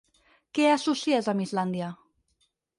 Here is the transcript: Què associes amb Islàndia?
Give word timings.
Què 0.59 0.65
associes 0.77 1.31
amb 1.35 1.45
Islàndia? 1.47 1.93